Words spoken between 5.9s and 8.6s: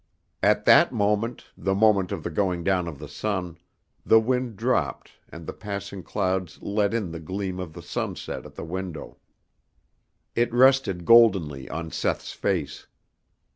clouds let in the gleam of the sunset at